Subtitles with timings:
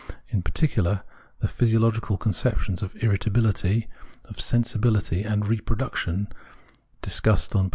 [0.29, 1.03] In particular
[1.41, 3.87] the physiological conceptions of" irrit ability,""
[4.35, 6.27] sensibility" and" reproduction,"
[7.03, 7.69] discussed on p.